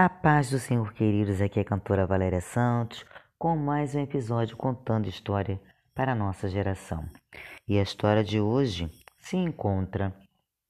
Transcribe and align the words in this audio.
A 0.00 0.08
paz 0.08 0.48
do 0.50 0.60
Senhor, 0.60 0.92
queridos. 0.92 1.40
Aqui 1.40 1.58
é 1.58 1.62
a 1.62 1.64
cantora 1.64 2.06
Valéria 2.06 2.40
Santos 2.40 3.04
com 3.36 3.56
mais 3.56 3.96
um 3.96 4.00
episódio 4.00 4.56
contando 4.56 5.08
história 5.08 5.60
para 5.92 6.12
a 6.12 6.14
nossa 6.14 6.48
geração. 6.48 7.10
E 7.66 7.76
a 7.80 7.82
história 7.82 8.22
de 8.22 8.38
hoje 8.38 8.88
se 9.18 9.36
encontra 9.36 10.14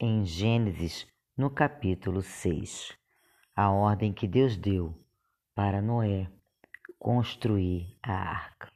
em 0.00 0.24
Gênesis, 0.24 1.06
no 1.36 1.50
capítulo 1.50 2.22
6. 2.22 2.96
A 3.54 3.70
ordem 3.70 4.14
que 4.14 4.26
Deus 4.26 4.56
deu 4.56 4.98
para 5.54 5.82
Noé 5.82 6.26
construir 6.98 7.98
a 8.02 8.14
arca. 8.14 8.72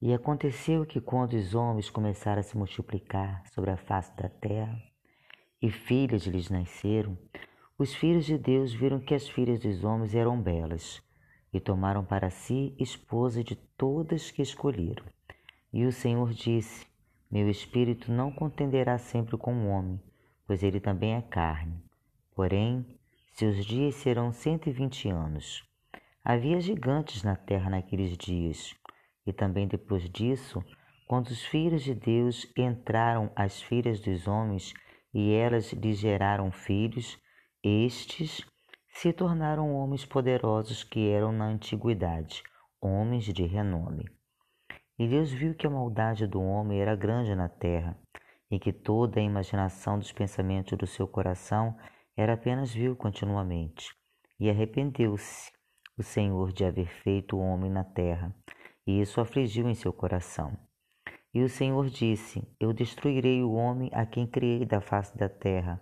E 0.00 0.12
aconteceu 0.12 0.84
que 0.84 1.00
quando 1.00 1.34
os 1.34 1.54
homens 1.54 1.88
começaram 1.88 2.40
a 2.40 2.42
se 2.42 2.56
multiplicar 2.56 3.46
sobre 3.52 3.70
a 3.70 3.76
face 3.76 4.12
da 4.16 4.28
terra, 4.28 4.76
e 5.62 5.70
filhas 5.70 6.26
lhes 6.26 6.50
nasceram, 6.50 7.16
os 7.82 7.94
filhos 7.94 8.24
de 8.24 8.38
Deus 8.38 8.72
viram 8.72 9.00
que 9.00 9.12
as 9.12 9.28
filhas 9.28 9.58
dos 9.58 9.82
homens 9.82 10.14
eram 10.14 10.40
belas 10.40 11.02
e 11.52 11.58
tomaram 11.58 12.04
para 12.04 12.30
si 12.30 12.74
esposa 12.78 13.42
de 13.42 13.56
todas 13.56 14.30
que 14.30 14.40
escolheram. 14.40 15.04
E 15.72 15.84
o 15.84 15.90
Senhor 15.90 16.32
disse: 16.32 16.86
Meu 17.28 17.48
espírito 17.48 18.12
não 18.12 18.30
contenderá 18.30 18.98
sempre 18.98 19.36
com 19.36 19.52
o 19.52 19.68
homem, 19.68 20.00
pois 20.46 20.62
ele 20.62 20.78
também 20.78 21.14
é 21.14 21.22
carne. 21.22 21.82
Porém, 22.36 22.86
seus 23.32 23.64
dias 23.66 23.96
serão 23.96 24.32
cento 24.32 24.68
e 24.68 24.72
vinte 24.72 25.08
anos. 25.08 25.64
Havia 26.24 26.60
gigantes 26.60 27.24
na 27.24 27.34
terra 27.34 27.68
naqueles 27.68 28.16
dias, 28.16 28.76
e 29.26 29.32
também 29.32 29.66
depois 29.66 30.08
disso, 30.08 30.64
quando 31.08 31.26
os 31.26 31.44
filhos 31.46 31.82
de 31.82 31.94
Deus 31.96 32.46
entraram 32.56 33.32
às 33.34 33.60
filhas 33.60 33.98
dos 33.98 34.28
homens 34.28 34.72
e 35.12 35.32
elas 35.32 35.72
lhes 35.72 35.98
geraram 35.98 36.52
filhos, 36.52 37.18
estes 37.62 38.44
se 38.88 39.12
tornaram 39.12 39.74
homens 39.74 40.04
poderosos 40.04 40.82
que 40.82 41.08
eram 41.08 41.32
na 41.32 41.46
antiguidade, 41.46 42.42
homens 42.80 43.24
de 43.24 43.44
renome. 43.44 44.04
E 44.98 45.06
Deus 45.06 45.32
viu 45.32 45.54
que 45.54 45.66
a 45.66 45.70
maldade 45.70 46.26
do 46.26 46.40
homem 46.40 46.80
era 46.80 46.96
grande 46.96 47.34
na 47.34 47.48
terra, 47.48 47.96
e 48.50 48.58
que 48.58 48.72
toda 48.72 49.18
a 49.18 49.22
imaginação 49.22 49.98
dos 49.98 50.12
pensamentos 50.12 50.76
do 50.76 50.86
seu 50.86 51.08
coração 51.08 51.76
era 52.16 52.34
apenas 52.34 52.72
vil 52.74 52.94
continuamente. 52.94 53.88
E 54.38 54.50
arrependeu-se 54.50 55.50
o 55.96 56.02
Senhor 56.02 56.52
de 56.52 56.64
haver 56.64 56.88
feito 56.88 57.36
o 57.36 57.40
homem 57.40 57.70
na 57.70 57.84
terra, 57.84 58.34
e 58.86 59.00
isso 59.00 59.20
afligiu 59.20 59.68
em 59.68 59.74
seu 59.74 59.92
coração. 59.92 60.58
E 61.32 61.42
o 61.42 61.48
Senhor 61.48 61.88
disse: 61.88 62.46
Eu 62.60 62.72
destruirei 62.72 63.42
o 63.42 63.52
homem 63.52 63.88
a 63.92 64.04
quem 64.04 64.26
criei 64.26 64.66
da 64.66 64.80
face 64.80 65.16
da 65.16 65.28
terra 65.28 65.80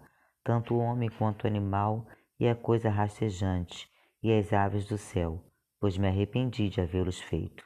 tanto 0.51 0.75
o 0.75 0.79
homem 0.81 1.09
quanto 1.09 1.45
o 1.45 1.47
animal 1.47 2.05
e 2.41 2.49
a 2.49 2.57
coisa 2.57 2.91
rastejante 2.91 3.89
e 4.21 4.33
as 4.33 4.53
aves 4.53 4.85
do 4.85 4.99
céu, 4.99 5.41
pois 5.79 5.97
me 5.97 6.09
arrependi 6.09 6.69
de 6.69 6.81
havê-los 6.81 7.21
feito. 7.21 7.63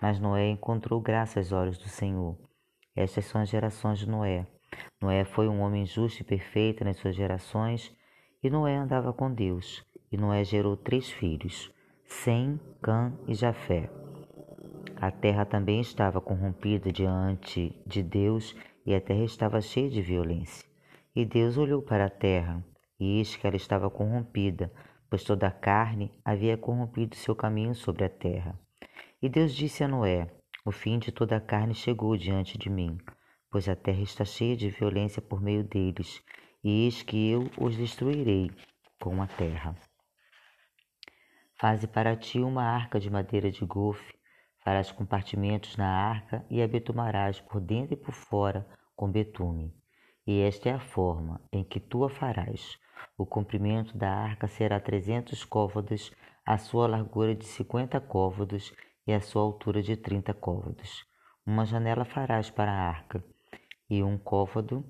Mas 0.00 0.18
Noé 0.18 0.48
encontrou 0.48 1.02
graça 1.02 1.38
aos 1.38 1.52
olhos 1.52 1.76
do 1.76 1.86
Senhor. 1.86 2.38
Estas 2.96 3.26
são 3.26 3.42
as 3.42 3.50
gerações 3.50 3.98
de 3.98 4.08
Noé. 4.08 4.46
Noé 5.02 5.26
foi 5.26 5.48
um 5.48 5.60
homem 5.60 5.84
justo 5.84 6.22
e 6.22 6.24
perfeito 6.24 6.82
nas 6.82 6.96
suas 6.96 7.14
gerações, 7.14 7.94
e 8.42 8.48
Noé 8.48 8.74
andava 8.74 9.12
com 9.12 9.30
Deus. 9.30 9.84
E 10.10 10.16
Noé 10.16 10.44
gerou 10.44 10.78
três 10.78 11.10
filhos, 11.10 11.70
Sem, 12.06 12.58
Cã 12.80 13.12
e 13.28 13.34
Jafé. 13.34 13.90
A 14.96 15.10
terra 15.10 15.44
também 15.44 15.78
estava 15.78 16.22
corrompida 16.22 16.90
diante 16.90 17.78
de 17.86 18.02
Deus, 18.02 18.56
e 18.86 18.94
a 18.94 19.00
terra 19.00 19.24
estava 19.24 19.60
cheia 19.60 19.90
de 19.90 20.00
violência. 20.00 20.73
E 21.16 21.24
Deus 21.24 21.56
olhou 21.56 21.80
para 21.80 22.06
a 22.06 22.10
terra, 22.10 22.64
e 22.98 23.18
eis 23.18 23.36
que 23.36 23.46
ela 23.46 23.54
estava 23.54 23.88
corrompida, 23.88 24.72
pois 25.08 25.22
toda 25.22 25.46
a 25.46 25.50
carne 25.52 26.10
havia 26.24 26.58
corrompido 26.58 27.14
seu 27.14 27.36
caminho 27.36 27.72
sobre 27.72 28.04
a 28.04 28.08
terra. 28.08 28.58
E 29.22 29.28
Deus 29.28 29.54
disse 29.54 29.84
a 29.84 29.88
Noé: 29.88 30.28
O 30.66 30.72
fim 30.72 30.98
de 30.98 31.12
toda 31.12 31.36
a 31.36 31.40
carne 31.40 31.72
chegou 31.72 32.16
diante 32.16 32.58
de 32.58 32.68
mim, 32.68 32.98
pois 33.48 33.68
a 33.68 33.76
terra 33.76 34.02
está 34.02 34.24
cheia 34.24 34.56
de 34.56 34.68
violência 34.70 35.22
por 35.22 35.40
meio 35.40 35.62
deles, 35.62 36.20
e 36.64 36.84
eis 36.84 37.02
que 37.04 37.30
eu 37.30 37.48
os 37.58 37.76
destruirei 37.76 38.50
com 39.00 39.22
a 39.22 39.28
terra. 39.28 39.76
Faze 41.60 41.86
para 41.86 42.16
ti 42.16 42.40
uma 42.40 42.64
arca 42.64 42.98
de 42.98 43.08
madeira 43.08 43.52
de 43.52 43.64
golfe, 43.64 44.14
farás 44.64 44.90
compartimentos 44.90 45.76
na 45.76 45.86
arca 45.86 46.44
e 46.50 46.60
a 46.60 46.66
betumarás 46.66 47.40
por 47.40 47.60
dentro 47.60 47.94
e 47.94 47.96
por 47.96 48.12
fora 48.12 48.66
com 48.96 49.08
betume. 49.08 49.72
E 50.26 50.40
esta 50.40 50.70
é 50.70 50.72
a 50.72 50.80
forma 50.80 51.40
em 51.52 51.62
que 51.62 51.78
tu 51.78 52.04
a 52.04 52.08
farás. 52.08 52.78
O 53.16 53.26
comprimento 53.26 53.96
da 53.96 54.10
arca 54.10 54.48
será 54.48 54.80
trezentos 54.80 55.44
côvados, 55.44 56.12
a 56.46 56.56
sua 56.56 56.86
largura 56.86 57.34
de 57.34 57.44
cinquenta 57.44 58.00
côvados 58.00 58.72
e 59.06 59.12
a 59.12 59.20
sua 59.20 59.42
altura 59.42 59.82
de 59.82 59.96
trinta 59.96 60.32
côvados. 60.32 61.04
Uma 61.46 61.66
janela 61.66 62.04
farás 62.04 62.50
para 62.50 62.72
a 62.72 62.88
arca, 62.88 63.22
e 63.88 64.02
um 64.02 64.16
côvado 64.16 64.84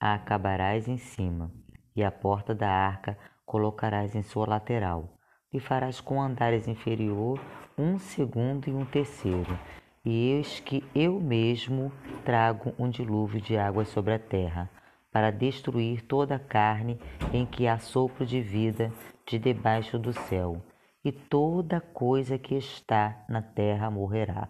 a 0.00 0.14
acabarás 0.14 0.88
em 0.88 0.96
cima, 0.96 1.52
e 1.94 2.02
a 2.02 2.10
porta 2.10 2.54
da 2.54 2.70
arca 2.70 3.18
colocarás 3.44 4.14
em 4.14 4.22
sua 4.22 4.48
lateral. 4.48 5.18
E 5.52 5.60
farás 5.60 6.00
com 6.00 6.20
andares 6.20 6.66
inferior 6.66 7.40
um 7.76 7.98
segundo 7.98 8.68
e 8.68 8.72
um 8.72 8.84
terceiro, 8.84 9.58
e 10.08 10.30
eis 10.30 10.58
que 10.58 10.82
eu 10.94 11.20
mesmo 11.20 11.92
trago 12.24 12.72
um 12.78 12.88
dilúvio 12.88 13.42
de 13.42 13.58
águas 13.58 13.88
sobre 13.88 14.14
a 14.14 14.18
terra, 14.18 14.70
para 15.12 15.30
destruir 15.30 16.00
toda 16.00 16.36
a 16.36 16.38
carne 16.38 16.98
em 17.30 17.44
que 17.44 17.66
há 17.66 17.78
sopro 17.78 18.24
de 18.24 18.40
vida 18.40 18.90
de 19.26 19.38
debaixo 19.38 19.98
do 19.98 20.14
céu, 20.14 20.62
e 21.04 21.12
toda 21.12 21.78
coisa 21.78 22.38
que 22.38 22.54
está 22.54 23.22
na 23.28 23.42
terra 23.42 23.90
morrerá. 23.90 24.48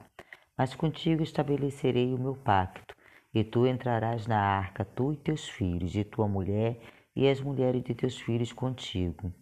Mas 0.57 0.77
contigo 0.77 1.25
estabelecerei 1.25 2.15
o 2.15 2.19
meu 2.19 2.37
pacto, 2.37 2.95
e 3.35 3.43
tu 3.43 3.67
entrarás 3.67 4.29
na 4.29 4.41
arca, 4.41 4.85
tu 4.85 5.13
e 5.13 5.17
teus 5.17 5.49
filhos, 5.49 5.93
e 5.97 6.05
tua 6.05 6.29
mulher, 6.29 6.79
e 7.17 7.29
as 7.29 7.41
mulheres 7.41 7.83
de 7.83 7.97
teus 7.97 8.17
filhos 8.17 8.53
contigo, 8.53 9.33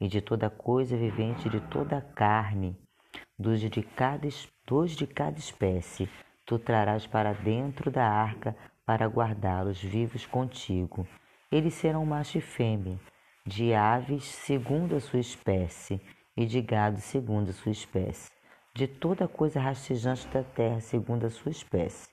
e 0.00 0.08
de 0.08 0.22
toda 0.22 0.48
coisa 0.48 0.96
vivente 0.96 1.46
de 1.50 1.60
toda 1.60 1.98
a 1.98 2.00
carne, 2.00 2.74
dos 3.38 3.60
de 3.60 3.82
cada, 3.82 4.26
dos 4.68 4.94
de 4.94 5.06
cada 5.06 5.38
espécie, 5.38 6.10
tu 6.44 6.58
trarás 6.58 7.06
para 7.06 7.32
dentro 7.32 7.90
da 7.90 8.04
arca 8.04 8.54
para 8.84 9.06
guardá-los 9.06 9.82
vivos 9.82 10.26
contigo. 10.26 11.08
Eles 11.50 11.72
serão 11.72 12.04
macho 12.04 12.36
e 12.36 12.42
fêmea, 12.42 13.00
de 13.46 13.72
aves 13.72 14.24
segundo 14.24 14.94
a 14.94 15.00
sua 15.00 15.20
espécie, 15.20 15.98
e 16.36 16.44
de 16.44 16.60
gado 16.60 17.00
segundo 17.00 17.48
a 17.48 17.52
sua 17.54 17.72
espécie, 17.72 18.30
de 18.74 18.86
toda 18.86 19.26
coisa 19.26 19.58
rastejante 19.58 20.28
da 20.28 20.44
terra 20.44 20.80
segundo 20.80 21.24
a 21.24 21.30
sua 21.30 21.50
espécie. 21.50 22.06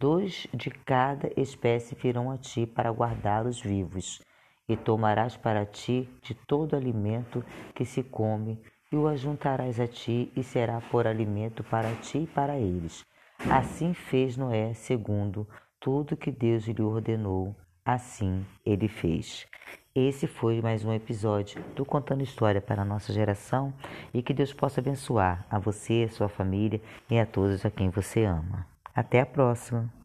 Dois 0.00 0.48
de 0.54 0.70
cada 0.70 1.30
espécie 1.36 1.94
virão 1.94 2.30
a 2.30 2.38
ti 2.38 2.66
para 2.66 2.90
guardá-los 2.90 3.60
vivos, 3.60 4.22
e 4.66 4.78
tomarás 4.78 5.36
para 5.36 5.66
ti 5.66 6.08
de 6.22 6.34
todo 6.34 6.74
alimento 6.74 7.44
que 7.74 7.84
se 7.84 8.02
come, 8.02 8.58
e 8.90 8.96
o 8.96 9.06
ajuntarás 9.06 9.78
a 9.78 9.86
ti, 9.86 10.32
e 10.34 10.42
será 10.42 10.80
por 10.80 11.06
alimento 11.06 11.62
para 11.64 11.94
ti 11.96 12.18
e 12.18 12.26
para 12.26 12.58
eles. 12.58 13.04
Assim 13.50 13.94
fez 13.94 14.36
Noé, 14.36 14.74
segundo 14.74 15.46
tudo 15.80 16.16
que 16.16 16.30
Deus 16.30 16.66
lhe 16.66 16.82
ordenou, 16.82 17.54
assim 17.84 18.44
ele 18.64 18.88
fez. 18.88 19.46
Esse 19.94 20.26
foi 20.26 20.60
mais 20.60 20.84
um 20.84 20.92
episódio 20.92 21.62
do 21.74 21.84
Contando 21.84 22.22
História 22.22 22.60
para 22.60 22.82
a 22.82 22.84
nossa 22.84 23.12
geração 23.12 23.72
e 24.12 24.22
que 24.22 24.34
Deus 24.34 24.52
possa 24.52 24.80
abençoar 24.80 25.46
a 25.50 25.58
você, 25.58 26.06
a 26.08 26.12
sua 26.12 26.28
família 26.28 26.80
e 27.10 27.18
a 27.18 27.26
todos 27.26 27.64
a 27.64 27.70
quem 27.70 27.90
você 27.90 28.24
ama. 28.24 28.66
Até 28.94 29.20
a 29.20 29.26
próxima! 29.26 29.97